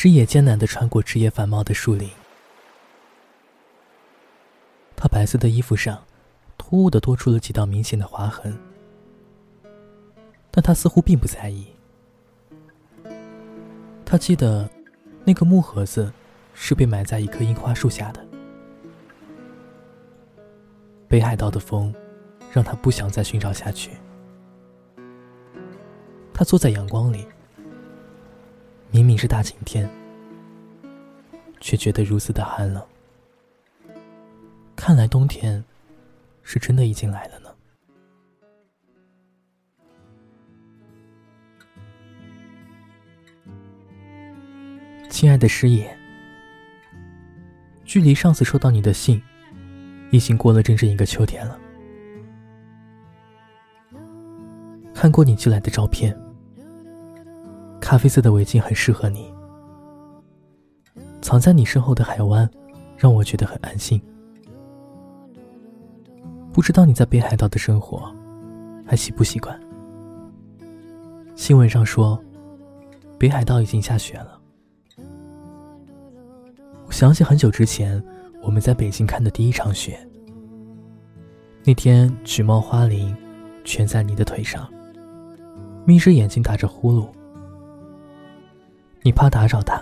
[0.00, 2.08] 师也艰难的穿过枝叶繁茂的树林，
[4.94, 6.00] 他白色的衣服上
[6.56, 8.56] 突兀的多出了几道明显的划痕，
[10.52, 11.66] 但他似乎并不在意。
[14.04, 14.70] 他记得，
[15.24, 16.12] 那个木盒子
[16.54, 18.24] 是被埋在一棵樱花树下的。
[21.08, 21.92] 北海道的风
[22.52, 23.90] 让他不想再寻找下去。
[26.32, 27.26] 他坐在阳光里。
[28.90, 29.88] 明明是大晴天，
[31.60, 32.82] 却觉得如此的寒冷。
[34.74, 35.62] 看来冬天
[36.42, 37.48] 是真的已经来了呢。
[45.10, 45.96] 亲爱的师爷，
[47.84, 49.20] 距离上次收到你的信，
[50.10, 51.58] 已经过了整整一个秋天了。
[54.94, 56.27] 看过你寄来的照片。
[57.90, 59.32] 咖啡色的围巾很适合你，
[61.22, 62.46] 藏在你身后的海湾，
[62.98, 63.98] 让我觉得很安心。
[66.52, 68.14] 不知道你在北海道的生活
[68.86, 69.58] 还习不习惯？
[71.34, 72.22] 新闻上说
[73.18, 74.38] 北海道已经下雪了。
[76.86, 78.04] 我想起很久之前
[78.42, 79.98] 我们在北京看的第一场雪，
[81.64, 83.16] 那天橘猫花铃
[83.64, 84.70] 蜷在你的腿上，
[85.86, 87.08] 眯着眼睛打着呼噜。
[89.02, 89.80] 你怕打扰他，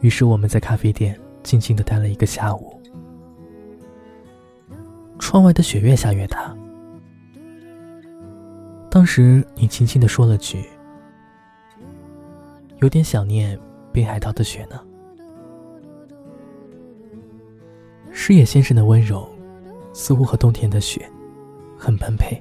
[0.00, 2.74] 于是我们在咖啡店静静的待了一个下午。
[5.18, 6.54] 窗外的雪越下越大，
[8.90, 10.64] 当时你轻轻的说了句
[12.80, 13.58] ：“有点想念
[13.92, 14.80] 北海道的雪呢。”
[18.12, 19.26] 矢野先生的温柔，
[19.92, 21.08] 似乎和冬天的雪
[21.78, 22.40] 很般配。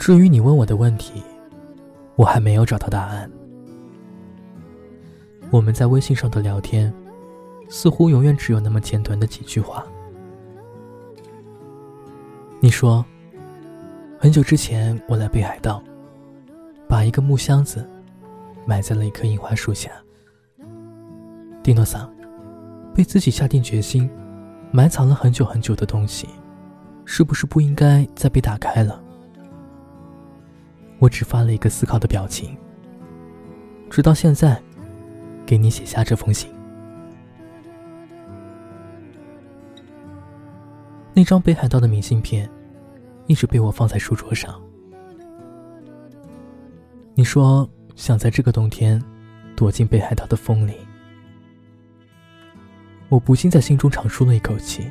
[0.00, 1.22] 至于你问我的问题，
[2.16, 3.30] 我还没有找到答案。
[5.50, 6.90] 我们在微信上的聊天，
[7.68, 9.84] 似乎永远只有那么简短的几句话。
[12.60, 13.04] 你说，
[14.18, 15.82] 很久之前我来北海道，
[16.88, 17.86] 把一个木箱子
[18.64, 19.90] 埋在了一棵樱花树下。
[21.62, 22.10] 蒂诺桑，
[22.94, 24.08] 被自己下定决心
[24.72, 26.26] 埋藏了很久很久的东西，
[27.04, 28.98] 是不是不应该再被打开了？
[31.00, 32.56] 我只发了一个思考的表情，
[33.88, 34.60] 直到现在，
[35.46, 36.48] 给你写下这封信。
[41.14, 42.48] 那张北海道的明信片，
[43.26, 44.62] 一直被我放在书桌上。
[47.14, 49.02] 你说想在这个冬天，
[49.56, 50.74] 躲进北海道的风里，
[53.08, 54.84] 我不禁在心中长舒了一口气，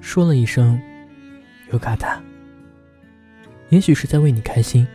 [0.00, 0.80] 说了一声
[1.72, 2.22] “尤卡达”。
[3.70, 4.86] 也许是在为你开心，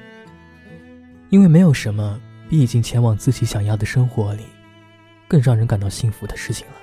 [1.29, 2.19] 因为没有什么
[2.49, 4.45] 比已经前往自己想要的生活里，
[5.27, 6.73] 更让人感到幸福的事情了。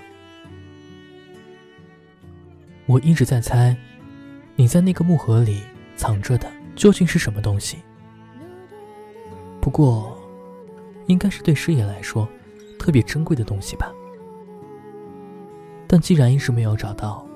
[2.87, 3.77] 我一直在猜，
[4.55, 5.62] 你在那个木盒里
[5.97, 7.78] 藏着的究竟是什么东西？
[9.61, 10.17] 不过，
[11.07, 12.28] 应该是对师爷来说
[12.78, 13.91] 特别珍贵的东西吧。
[15.89, 17.27] 但既然一直没有找到，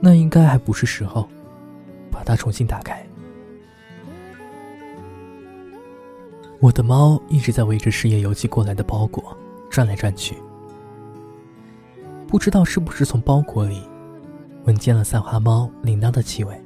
[0.00, 1.28] 那应该还不是时候，
[2.10, 3.04] 把它重新打开。
[6.64, 9.36] 我的猫一直在围着事野邮寄过来的包裹
[9.68, 10.34] 转来转去，
[12.26, 13.86] 不知道是不是从包裹里
[14.64, 16.58] 闻见了散花猫铃铛的气味，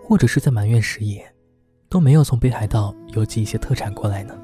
[0.00, 1.26] 或者是在埋怨石野
[1.88, 4.38] 都没有从北海道邮寄一些特产过来呢？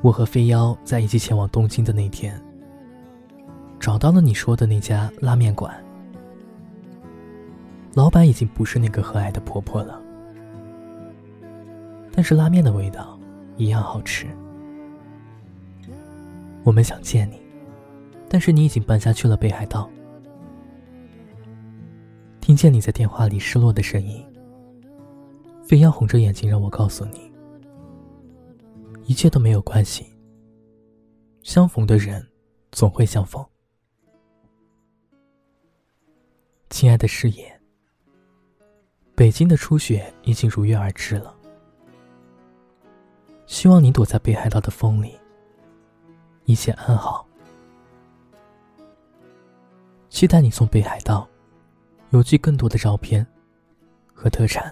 [0.00, 2.42] 我和飞妖在一起前往东京的那天，
[3.78, 5.70] 找到了你说的那家拉面馆，
[7.92, 10.04] 老板已经不是那个和蔼的婆婆了。
[12.16, 13.20] 但是拉面的味道
[13.58, 14.26] 一样好吃。
[16.64, 17.38] 我们想见你，
[18.26, 19.88] 但是你已经搬家去了北海道。
[22.40, 24.24] 听见你在电话里失落的声音，
[25.62, 27.30] 非要红着眼睛让我告诉你，
[29.04, 30.06] 一切都没有关系。
[31.42, 32.26] 相逢的人
[32.72, 33.44] 总会相逢。
[36.70, 37.60] 亲爱的誓言，
[39.14, 41.35] 北京的初雪已经如约而至了。
[43.58, 45.18] 希望你躲在北海道的风里，
[46.44, 47.26] 一切安好。
[50.10, 51.26] 期待你从北海道
[52.10, 53.26] 邮寄更多的照片
[54.12, 54.70] 和特产。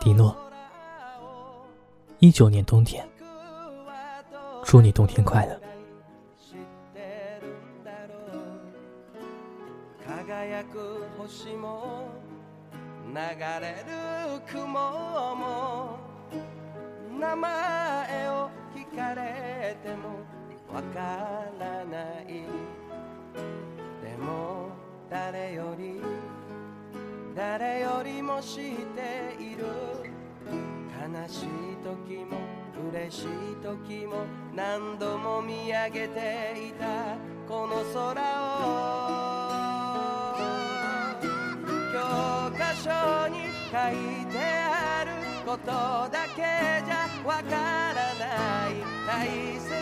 [0.00, 0.34] 迪诺，
[2.20, 3.06] 一九年冬天，
[4.64, 5.60] 祝你冬天快乐。
[13.16, 13.70] 流れ
[14.40, 15.96] る雲も
[17.18, 20.20] 名前を聞かれても
[20.70, 21.00] わか
[21.58, 22.44] らない
[24.02, 24.68] でも
[25.08, 25.98] 誰より
[27.34, 28.52] 誰よりも知っ
[29.38, 29.64] ている
[30.52, 30.54] 悲
[31.26, 31.44] しい
[31.82, 32.36] 時も
[32.92, 33.24] 嬉しい
[33.62, 34.24] 時も
[34.54, 37.16] 何度も見上げていた
[37.48, 38.20] この空
[39.44, 39.45] を
[42.86, 42.92] 書
[43.28, 43.38] に
[43.70, 45.10] 書いてある
[45.44, 45.66] こと
[46.12, 46.42] だけ
[46.86, 48.72] じゃわからない
[49.08, 49.10] 大
[49.60, 49.72] 切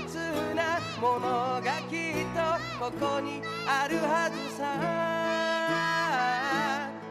[0.55, 1.27] なもの
[1.61, 1.97] がきっ
[2.33, 2.39] と
[2.83, 3.31] ここに
[3.69, 4.63] あるはずさ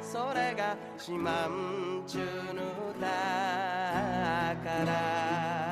[0.01, 2.17] それが四万十
[2.49, 3.07] のだ
[4.63, 5.62] から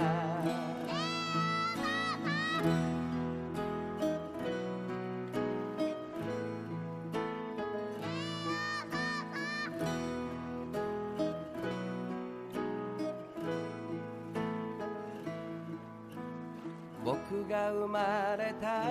[17.32, 18.00] 僕が生ま
[18.38, 18.84] れた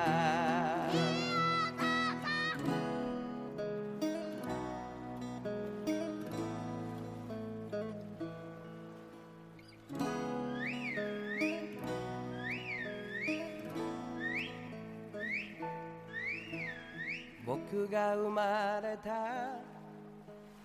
[17.44, 19.10] 僕が生まれた